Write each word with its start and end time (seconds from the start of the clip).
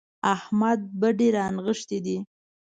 احمد 0.35 0.79
بډې 0.99 1.27
رانغښتې 1.35 1.99
دي. 2.05 2.17